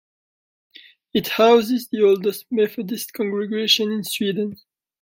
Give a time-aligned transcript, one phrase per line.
[1.13, 4.55] It houses the oldest Methodist congregation in Sweden.